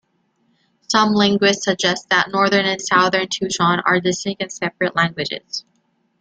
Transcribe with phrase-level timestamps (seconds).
[0.89, 5.63] Some linguists suggest that Northern and Southern Tutchone are distinct and separate languages.